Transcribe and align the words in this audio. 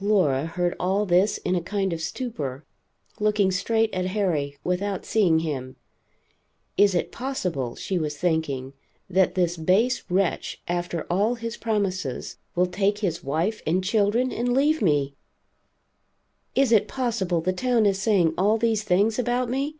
Laura 0.00 0.46
heard 0.46 0.74
all 0.80 1.04
this 1.04 1.36
in 1.44 1.54
a 1.54 1.60
kind 1.60 1.92
of 1.92 2.00
stupor, 2.00 2.64
looking 3.20 3.50
straight 3.50 3.92
at 3.92 4.06
Harry, 4.06 4.56
without 4.64 5.04
seeing 5.04 5.40
him. 5.40 5.76
Is 6.78 6.94
it 6.94 7.12
possible, 7.12 7.76
she 7.76 7.98
was 7.98 8.16
thinking, 8.16 8.72
that 9.10 9.34
this 9.34 9.58
base 9.58 10.02
wretch, 10.08 10.62
after 10.66 11.02
all 11.10 11.34
his 11.34 11.58
promises, 11.58 12.38
will 12.54 12.64
take 12.64 13.00
his 13.00 13.22
wife 13.22 13.60
and 13.66 13.84
children 13.84 14.32
and 14.32 14.54
leave 14.54 14.80
me? 14.80 15.16
Is 16.54 16.72
it 16.72 16.88
possible 16.88 17.42
the 17.42 17.52
town 17.52 17.84
is 17.84 18.00
saying 18.00 18.32
all 18.38 18.56
these 18.56 18.84
things 18.84 19.18
about 19.18 19.50
me? 19.50 19.76